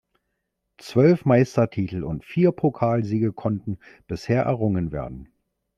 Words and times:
Zwölf 0.79 1.25
Meistertitel 1.25 2.03
und 2.03 2.25
vier 2.25 2.51
Pokalsiege 2.53 3.33
konnten 3.33 3.77
bisher 4.07 4.41
errungen 4.45 4.91
werden. 4.91 5.31